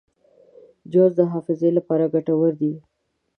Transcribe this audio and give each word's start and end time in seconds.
جوز 0.91 1.11
د 1.19 1.21
حافظې 1.31 1.69
لپاره 1.77 2.11
ګټور 2.13 2.51
دي. 2.61 2.73